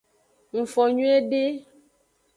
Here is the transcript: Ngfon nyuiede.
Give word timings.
Ngfon 0.59 0.87
nyuiede. 0.95 1.43